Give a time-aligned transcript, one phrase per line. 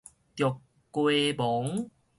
[0.35, 0.49] 著
[0.91, 1.91] 雞盲